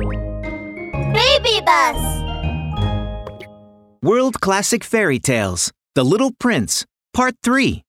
Baby 0.00 1.60
Bus. 1.66 2.22
World 4.02 4.40
Classic 4.40 4.82
Fairy 4.82 5.18
Tales 5.18 5.72
The 5.94 6.04
Little 6.04 6.32
Prince, 6.38 6.86
Part 7.12 7.34
3. 7.42 7.82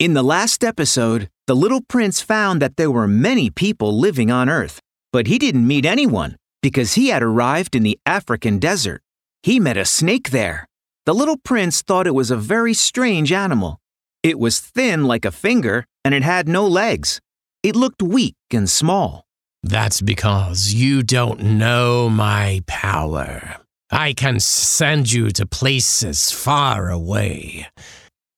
In 0.00 0.14
the 0.14 0.24
last 0.24 0.64
episode, 0.64 1.28
the 1.46 1.54
little 1.54 1.80
prince 1.80 2.20
found 2.20 2.60
that 2.60 2.76
there 2.76 2.90
were 2.90 3.06
many 3.06 3.50
people 3.50 3.96
living 3.96 4.32
on 4.32 4.48
Earth, 4.48 4.80
but 5.12 5.28
he 5.28 5.38
didn't 5.38 5.66
meet 5.66 5.86
anyone 5.86 6.36
because 6.60 6.94
he 6.94 7.08
had 7.08 7.22
arrived 7.22 7.76
in 7.76 7.84
the 7.84 7.98
African 8.04 8.58
desert. 8.58 9.00
He 9.44 9.60
met 9.60 9.76
a 9.76 9.84
snake 9.84 10.30
there. 10.30 10.66
The 11.06 11.14
little 11.14 11.36
prince 11.36 11.82
thought 11.82 12.08
it 12.08 12.14
was 12.14 12.32
a 12.32 12.36
very 12.36 12.74
strange 12.74 13.30
animal. 13.30 13.78
It 14.24 14.40
was 14.40 14.58
thin 14.58 15.04
like 15.04 15.24
a 15.24 15.30
finger 15.30 15.84
and 16.04 16.14
it 16.14 16.24
had 16.24 16.48
no 16.48 16.66
legs. 16.66 17.20
It 17.62 17.76
looked 17.76 18.02
weak 18.02 18.34
and 18.50 18.68
small. 18.68 19.23
That's 19.64 20.02
because 20.02 20.74
you 20.74 21.02
don't 21.02 21.40
know 21.40 22.10
my 22.10 22.62
power. 22.66 23.56
I 23.90 24.12
can 24.12 24.38
send 24.38 25.10
you 25.10 25.30
to 25.30 25.46
places 25.46 26.30
far 26.30 26.90
away, 26.90 27.68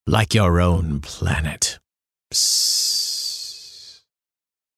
like 0.06 0.34
your 0.34 0.60
own 0.60 1.00
planet. 1.00 1.80
Psst. 2.32 4.02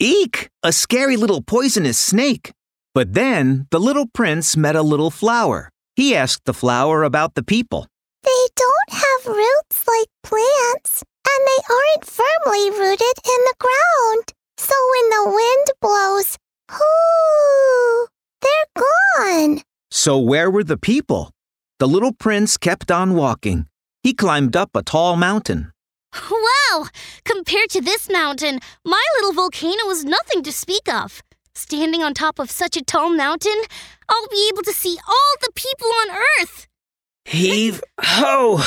Eek! 0.00 0.48
A 0.62 0.72
scary 0.72 1.18
little 1.18 1.42
poisonous 1.42 1.98
snake. 1.98 2.52
But 2.94 3.12
then 3.12 3.66
the 3.70 3.78
little 3.78 4.06
prince 4.06 4.56
met 4.56 4.74
a 4.74 4.80
little 4.80 5.10
flower. 5.10 5.68
He 5.96 6.16
asked 6.16 6.46
the 6.46 6.54
flower 6.54 7.02
about 7.02 7.34
the 7.34 7.42
people. 7.42 7.88
They 8.22 8.46
don't 8.56 8.90
have 9.04 9.36
roots 9.36 9.84
like 9.86 10.08
plants, 10.22 11.04
and 11.28 11.46
they 11.46 11.62
aren't 11.68 12.06
firmly 12.06 12.70
rooted 12.70 13.18
in 13.22 13.40
the 13.44 13.54
ground. 13.58 14.32
So 20.08 20.16
where 20.16 20.50
were 20.50 20.64
the 20.64 20.78
people? 20.78 21.32
The 21.80 21.86
little 21.86 22.14
prince 22.14 22.56
kept 22.56 22.90
on 22.90 23.12
walking. 23.12 23.66
He 24.02 24.14
climbed 24.14 24.56
up 24.56 24.70
a 24.74 24.82
tall 24.82 25.16
mountain. 25.16 25.70
Wow! 26.30 26.86
Compared 27.24 27.68
to 27.70 27.82
this 27.82 28.08
mountain, 28.08 28.60
my 28.86 29.04
little 29.16 29.34
volcano 29.34 29.90
is 29.90 30.06
nothing 30.06 30.42
to 30.44 30.50
speak 30.50 30.88
of. 30.90 31.22
Standing 31.54 32.02
on 32.02 32.14
top 32.14 32.38
of 32.38 32.50
such 32.50 32.74
a 32.74 32.82
tall 32.82 33.10
mountain, 33.10 33.60
I'll 34.08 34.28
be 34.28 34.48
able 34.50 34.62
to 34.62 34.72
see 34.72 34.96
all 35.06 35.34
the 35.42 35.52
people 35.54 35.88
on 36.00 36.16
Earth. 36.40 36.66
Heave 37.26 37.82
ho! 38.00 38.62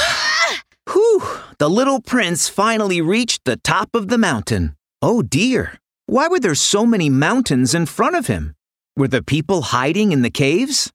Whew! 0.93 1.23
The 1.57 1.71
little 1.71 2.01
prince 2.01 2.49
finally 2.49 3.01
reached 3.01 3.45
the 3.45 3.57
top 3.57 3.95
of 3.95 4.09
the 4.09 4.19
mountain. 4.19 4.75
Oh 5.01 5.23
dear! 5.23 5.79
Why 6.05 6.27
were 6.27 6.39
there 6.39 6.53
so 6.53 6.85
many 6.85 7.09
mountains 7.09 7.73
in 7.73 7.87
front 7.87 8.15
of 8.15 8.27
him? 8.27 8.53
Were 8.95 9.07
the 9.07 9.23
people 9.23 9.73
hiding 9.73 10.11
in 10.11 10.21
the 10.21 10.29
caves? 10.29 10.91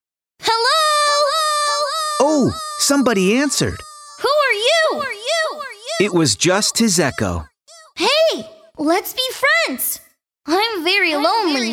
Hello? 2.36 2.50
Oh, 2.50 2.58
somebody 2.78 3.34
answered. 3.34 3.80
Who 4.20 4.28
are 4.28 4.52
you? 4.52 4.82
Who 4.90 4.98
are 4.98 5.72
you? 5.72 6.04
It 6.04 6.12
was 6.12 6.36
just 6.36 6.76
his 6.76 7.00
echo. 7.00 7.46
Hey, 7.94 8.46
let's 8.76 9.14
be 9.14 9.26
friends. 9.32 10.00
I'm 10.44 10.84
very 10.84 11.14
lonely. 11.14 11.70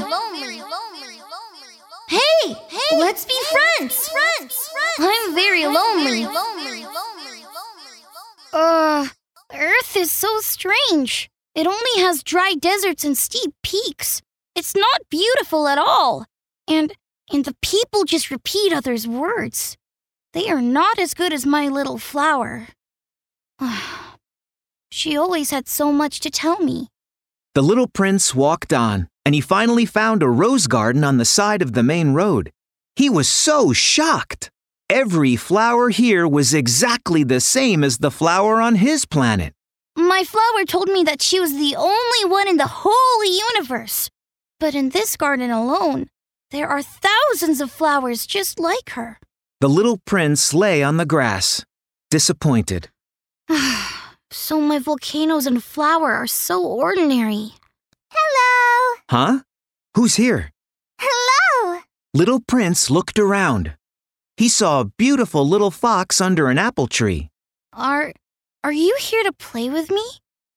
Hey, 2.07 2.53
hey, 2.69 2.97
let's 2.97 3.25
be 3.25 3.37
friends. 3.51 4.07
Friends! 4.07 4.69
I'm 4.99 5.35
very 5.35 5.65
lonely. 5.65 6.25
Uh, 8.53 9.07
Earth 9.53 9.97
is 9.97 10.11
so 10.13 10.39
strange. 10.39 11.29
It 11.55 11.67
only 11.67 11.97
has 11.97 12.23
dry 12.23 12.53
deserts 12.57 13.03
and 13.03 13.17
steep 13.17 13.53
peaks. 13.63 14.21
It's 14.55 14.75
not 14.75 15.09
beautiful 15.09 15.67
at 15.67 15.77
all. 15.77 16.25
And 16.69 16.93
and 17.29 17.43
the 17.43 17.55
people 17.61 18.05
just 18.05 18.31
repeat 18.31 18.71
others' 18.71 19.07
words. 19.07 19.75
They 20.33 20.49
are 20.49 20.61
not 20.61 20.97
as 20.97 21.13
good 21.13 21.31
as 21.31 21.45
my 21.45 21.67
little 21.67 21.99
flower. 21.99 22.67
she 24.91 25.15
always 25.15 25.51
had 25.51 25.67
so 25.67 25.91
much 25.91 26.19
to 26.21 26.31
tell 26.31 26.59
me. 26.59 26.87
The 27.53 27.61
little 27.61 27.87
prince 27.87 28.33
walked 28.33 28.73
on, 28.73 29.07
and 29.25 29.35
he 29.35 29.41
finally 29.41 29.85
found 29.85 30.23
a 30.23 30.29
rose 30.29 30.65
garden 30.65 31.03
on 31.03 31.17
the 31.17 31.25
side 31.25 31.61
of 31.61 31.73
the 31.73 31.83
main 31.83 32.13
road. 32.13 32.51
He 32.95 33.11
was 33.11 33.29
so 33.29 33.73
shocked. 33.73 34.49
Every 34.89 35.35
flower 35.35 35.89
here 35.89 36.27
was 36.27 36.53
exactly 36.53 37.23
the 37.23 37.39
same 37.39 37.83
as 37.83 37.99
the 37.99 38.11
flower 38.11 38.59
on 38.59 38.75
his 38.75 39.05
planet. 39.05 39.53
My 39.95 40.23
flower 40.23 40.65
told 40.65 40.89
me 40.89 41.03
that 41.03 41.21
she 41.21 41.39
was 41.39 41.53
the 41.53 41.75
only 41.75 42.25
one 42.25 42.47
in 42.47 42.57
the 42.57 42.81
whole 42.81 43.23
universe. 43.23 44.09
But 44.59 44.73
in 44.73 44.89
this 44.89 45.15
garden 45.15 45.51
alone, 45.51 46.07
there 46.49 46.67
are 46.67 46.81
thousands 46.81 47.61
of 47.61 47.71
flowers 47.71 48.25
just 48.25 48.59
like 48.59 48.91
her. 48.91 49.19
The 49.63 49.69
little 49.69 49.99
prince 50.03 50.53
lay 50.53 50.83
on 50.83 50.97
the 50.97 51.05
grass, 51.05 51.63
disappointed. 52.11 52.89
so 54.29 54.59
my 54.59 54.77
volcanoes 54.77 55.45
and 55.47 55.63
flower 55.63 56.11
are 56.11 56.27
so 56.27 56.61
ordinary. 56.61 57.51
Hello. 58.11 58.97
Huh? 59.09 59.39
Who's 59.95 60.15
here? 60.15 60.51
Hello. 60.99 61.79
Little 62.13 62.41
Prince 62.45 62.89
looked 62.89 63.17
around. 63.17 63.77
He 64.35 64.49
saw 64.49 64.81
a 64.81 64.91
beautiful 64.97 65.47
little 65.47 65.71
fox 65.71 66.19
under 66.19 66.49
an 66.49 66.57
apple 66.57 66.87
tree. 66.87 67.29
Are 67.71 68.11
are 68.65 68.73
you 68.73 68.97
here 68.99 69.23
to 69.23 69.31
play 69.31 69.69
with 69.69 69.89
me? 69.89 70.03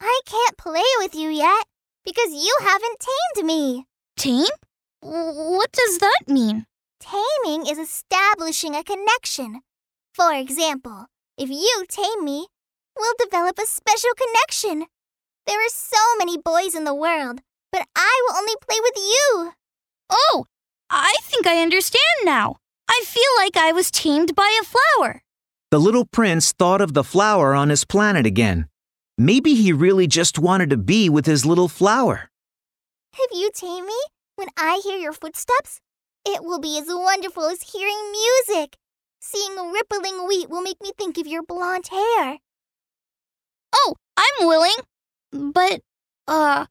I 0.01 0.21
can't 0.27 0.57
play 0.57 0.91
with 0.99 1.15
you 1.15 1.31
yet 1.31 1.65
because 2.05 2.33
you 2.33 2.57
haven't 2.61 2.99
tamed 2.99 3.47
me. 3.47 3.87
Tame? 4.17 4.57
What 5.01 5.71
does 5.71 5.99
that 5.99 6.23
mean? 6.27 6.67
Taming 7.09 7.67
is 7.67 7.79
establishing 7.79 8.75
a 8.75 8.83
connection. 8.83 9.61
For 10.13 10.33
example, 10.33 11.07
if 11.39 11.49
you 11.49 11.85
tame 11.89 12.25
me, 12.25 12.49
we'll 12.99 13.15
develop 13.19 13.59
a 13.59 13.67
special 13.67 14.11
connection. 14.17 14.87
There 15.47 15.65
are 15.65 15.69
so 15.69 15.99
many 16.19 16.37
boys 16.37 16.75
in 16.75 16.83
the 16.83 16.95
world, 16.95 17.43
but 17.71 17.87
I 17.95 18.23
will 18.27 18.37
only 18.37 18.55
play 18.61 18.79
with 18.83 18.97
you. 18.97 19.53
Oh, 20.11 20.47
I 20.91 21.15
think 21.23 21.47
I 21.47 21.63
understand 21.63 22.03
now. 22.25 22.57
I 22.89 23.05
feel 23.07 23.23
like 23.37 23.57
I 23.57 23.71
was 23.71 23.93
tamed 23.93 24.35
by 24.35 24.59
a 24.61 24.65
flower. 24.65 25.23
The 25.71 25.79
little 25.79 26.07
prince 26.07 26.53
thought 26.53 26.81
of 26.81 26.95
the 26.95 27.05
flower 27.05 27.55
on 27.55 27.69
his 27.69 27.85
planet 27.85 28.27
again. 28.27 28.67
Maybe 29.17 29.55
he 29.55 29.73
really 29.73 30.09
just 30.09 30.41
wanted 30.41 30.71
to 30.71 30.77
be 30.77 31.09
with 31.09 31.27
his 31.27 31.47
little 31.47 31.69
flower. 31.69 32.31
If 33.17 33.31
you 33.33 33.51
tame 33.55 33.87
me, 33.87 34.01
when 34.35 34.49
I 34.57 34.81
hear 34.85 34.99
your 34.99 35.13
footsteps, 35.13 35.81
it 36.27 36.43
will 36.43 36.59
be 36.59 36.79
as 36.79 36.87
wonderful 36.89 37.45
as 37.45 37.63
hearing 37.63 38.13
music. 38.13 38.77
Seeing 39.21 39.73
rippling 39.73 40.27
wheat 40.27 40.51
will 40.51 40.63
make 40.63 40.81
me 40.83 40.93
think 40.99 41.19
of 41.19 41.27
your 41.27 41.43
blonde 41.43 41.89
hair. 41.89 42.39
Oh, 43.73 43.95
I'm 44.17 44.47
willing. 44.47 44.77
But, 45.33 45.81
uh, 46.29 46.67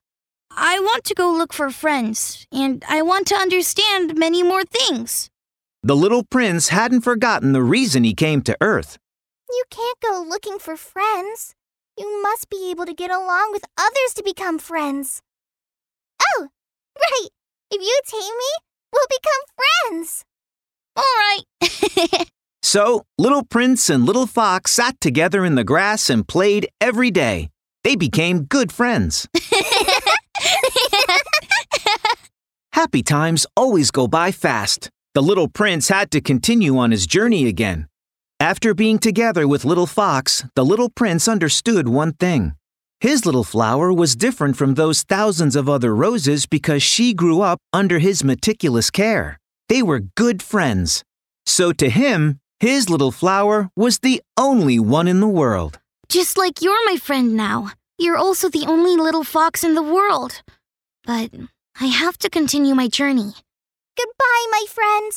I 0.51 0.79
want 0.79 1.03
to 1.05 1.13
go 1.13 1.31
look 1.31 1.53
for 1.53 1.69
friends, 1.69 2.45
and 2.51 2.83
I 2.87 3.01
want 3.01 3.27
to 3.27 3.35
understand 3.35 4.15
many 4.15 4.43
more 4.43 4.63
things. 4.63 5.29
The 5.83 5.95
little 5.95 6.23
prince 6.23 6.69
hadn't 6.69 7.01
forgotten 7.01 7.51
the 7.53 7.63
reason 7.63 8.03
he 8.03 8.13
came 8.13 8.41
to 8.43 8.57
Earth. 8.61 8.97
You 9.49 9.63
can't 9.69 9.99
go 10.01 10.23
looking 10.27 10.59
for 10.59 10.75
friends. 10.77 11.55
You 11.97 12.21
must 12.21 12.49
be 12.49 12.71
able 12.71 12.85
to 12.85 12.93
get 12.93 13.11
along 13.11 13.51
with 13.51 13.63
others 13.77 14.13
to 14.15 14.23
become 14.23 14.59
friends. 14.59 15.21
Oh, 16.35 16.47
right. 16.95 17.29
If 17.71 17.81
you 17.81 17.99
tame 18.07 18.37
me, 18.37 18.51
we'll 18.95 19.07
become 19.09 19.43
friends. 19.59 20.23
All 20.95 21.03
right. 21.03 22.29
so, 22.63 23.05
Little 23.17 23.43
Prince 23.43 23.89
and 23.89 24.05
Little 24.05 24.27
Fox 24.27 24.71
sat 24.71 24.99
together 25.01 25.43
in 25.43 25.55
the 25.55 25.63
grass 25.63 26.09
and 26.09 26.27
played 26.27 26.69
every 26.79 27.11
day. 27.11 27.49
They 27.83 27.95
became 27.95 28.43
good 28.43 28.71
friends. 28.71 29.27
Happy 32.73 33.03
times 33.03 33.45
always 33.55 33.91
go 33.91 34.07
by 34.07 34.31
fast. 34.31 34.89
The 35.13 35.21
little 35.21 35.47
prince 35.47 35.87
had 35.87 36.11
to 36.11 36.19
continue 36.19 36.77
on 36.77 36.91
his 36.91 37.07
journey 37.07 37.47
again. 37.47 37.87
After 38.39 38.73
being 38.73 38.99
together 38.99 39.47
with 39.47 39.63
Little 39.63 39.85
Fox, 39.85 40.43
the 40.55 40.65
little 40.65 40.89
prince 40.89 41.27
understood 41.27 41.87
one 41.87 42.11
thing. 42.11 42.53
His 43.05 43.23
little 43.23 43.43
flower 43.43 43.93
was 43.93 44.15
different 44.15 44.57
from 44.57 44.73
those 44.73 45.03
thousands 45.03 45.55
of 45.55 45.69
other 45.69 45.93
roses 45.93 46.47
because 46.47 46.81
she 46.81 47.13
grew 47.13 47.41
up 47.41 47.59
under 47.71 47.99
his 47.99 48.23
meticulous 48.23 48.89
care. 48.89 49.37
They 49.69 49.83
were 49.83 50.09
good 50.17 50.41
friends. 50.41 51.03
So 51.45 51.71
to 51.73 51.91
him, 51.91 52.39
his 52.59 52.89
little 52.89 53.11
flower 53.11 53.69
was 53.75 53.99
the 53.99 54.23
only 54.37 54.79
one 54.79 55.07
in 55.07 55.19
the 55.19 55.27
world. 55.27 55.77
Just 56.09 56.35
like 56.35 56.63
you're 56.63 56.83
my 56.89 56.97
friend 56.97 57.35
now. 57.35 57.73
You're 57.99 58.17
also 58.17 58.49
the 58.49 58.65
only 58.65 58.95
little 58.95 59.23
fox 59.23 59.63
in 59.63 59.75
the 59.75 59.83
world. 59.83 60.41
But 61.05 61.29
I 61.79 61.85
have 61.85 62.17
to 62.17 62.27
continue 62.27 62.73
my 62.73 62.87
journey. 62.87 63.33
Goodbye, 63.95 64.45
my 64.49 64.65
friend. 64.67 65.11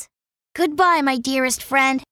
Goodbye, 0.53 1.01
my 1.01 1.17
dearest 1.17 1.63
friend. 1.63 2.03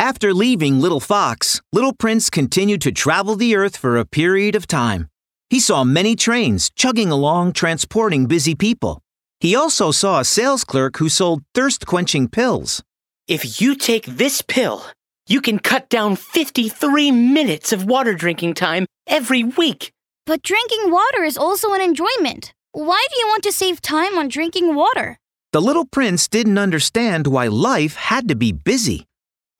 After 0.00 0.34
leaving 0.34 0.80
Little 0.80 0.98
Fox, 0.98 1.60
Little 1.72 1.92
Prince 1.92 2.28
continued 2.28 2.80
to 2.80 2.90
travel 2.90 3.36
the 3.36 3.54
earth 3.54 3.76
for 3.76 3.96
a 3.96 4.04
period 4.04 4.56
of 4.56 4.66
time. 4.66 5.11
He 5.52 5.60
saw 5.60 5.84
many 5.84 6.16
trains 6.16 6.70
chugging 6.70 7.10
along 7.10 7.52
transporting 7.52 8.24
busy 8.24 8.54
people. 8.54 9.02
He 9.38 9.54
also 9.54 9.90
saw 9.90 10.20
a 10.20 10.24
sales 10.24 10.64
clerk 10.64 10.96
who 10.96 11.10
sold 11.10 11.42
thirst 11.52 11.84
quenching 11.84 12.28
pills. 12.28 12.82
If 13.28 13.60
you 13.60 13.74
take 13.74 14.06
this 14.06 14.40
pill, 14.40 14.82
you 15.28 15.42
can 15.42 15.58
cut 15.58 15.90
down 15.90 16.16
53 16.16 17.10
minutes 17.10 17.70
of 17.70 17.84
water 17.84 18.14
drinking 18.14 18.54
time 18.54 18.86
every 19.06 19.44
week. 19.44 19.92
But 20.24 20.42
drinking 20.42 20.90
water 20.90 21.22
is 21.22 21.36
also 21.36 21.74
an 21.74 21.82
enjoyment. 21.82 22.54
Why 22.72 23.04
do 23.10 23.20
you 23.20 23.26
want 23.26 23.42
to 23.42 23.52
save 23.52 23.82
time 23.82 24.16
on 24.16 24.28
drinking 24.28 24.74
water? 24.74 25.18
The 25.52 25.60
little 25.60 25.84
prince 25.84 26.28
didn't 26.28 26.56
understand 26.56 27.26
why 27.26 27.48
life 27.48 27.96
had 27.96 28.26
to 28.28 28.34
be 28.34 28.52
busy. 28.52 29.04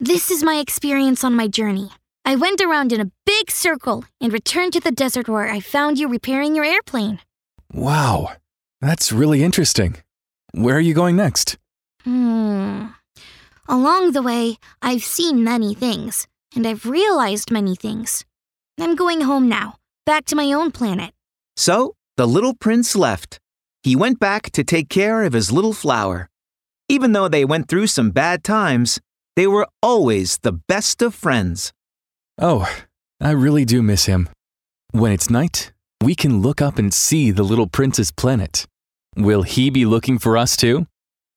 This 0.00 0.30
is 0.30 0.42
my 0.42 0.54
experience 0.54 1.22
on 1.22 1.36
my 1.36 1.48
journey. 1.48 1.90
I 2.24 2.36
went 2.36 2.60
around 2.60 2.92
in 2.92 3.00
a 3.00 3.10
big 3.26 3.50
circle 3.50 4.04
and 4.20 4.32
returned 4.32 4.72
to 4.74 4.80
the 4.80 4.92
desert 4.92 5.28
where 5.28 5.48
I 5.48 5.58
found 5.58 5.98
you 5.98 6.08
repairing 6.08 6.54
your 6.54 6.64
airplane. 6.64 7.18
Wow, 7.72 8.32
that's 8.80 9.12
really 9.12 9.42
interesting. 9.42 9.96
Where 10.52 10.76
are 10.76 10.80
you 10.80 10.94
going 10.94 11.16
next? 11.16 11.58
Hmm. 12.04 12.86
Along 13.68 14.12
the 14.12 14.22
way, 14.22 14.58
I've 14.80 15.02
seen 15.02 15.42
many 15.42 15.74
things, 15.74 16.28
and 16.54 16.66
I've 16.66 16.86
realized 16.86 17.50
many 17.50 17.74
things. 17.74 18.24
I'm 18.78 18.94
going 18.94 19.22
home 19.22 19.48
now, 19.48 19.76
back 20.06 20.24
to 20.26 20.36
my 20.36 20.52
own 20.52 20.70
planet. 20.70 21.12
So 21.56 21.94
the 22.16 22.26
little 22.26 22.54
prince 22.54 22.94
left. 22.94 23.40
He 23.82 23.96
went 23.96 24.20
back 24.20 24.50
to 24.52 24.62
take 24.62 24.88
care 24.88 25.24
of 25.24 25.32
his 25.32 25.50
little 25.50 25.72
flower. 25.72 26.28
Even 26.88 27.12
though 27.12 27.28
they 27.28 27.44
went 27.44 27.68
through 27.68 27.88
some 27.88 28.10
bad 28.10 28.44
times, 28.44 29.00
they 29.34 29.46
were 29.46 29.66
always 29.82 30.38
the 30.38 30.52
best 30.52 31.02
of 31.02 31.14
friends. 31.14 31.72
Oh, 32.38 32.66
I 33.20 33.30
really 33.30 33.64
do 33.64 33.82
miss 33.82 34.06
him. 34.06 34.28
When 34.92 35.12
it's 35.12 35.28
night, 35.28 35.72
we 36.02 36.14
can 36.14 36.40
look 36.40 36.62
up 36.62 36.78
and 36.78 36.92
see 36.92 37.30
the 37.30 37.42
little 37.42 37.66
prince's 37.66 38.10
planet. 38.10 38.66
Will 39.16 39.42
he 39.42 39.70
be 39.70 39.84
looking 39.84 40.18
for 40.18 40.36
us 40.36 40.56
too? 40.56 40.86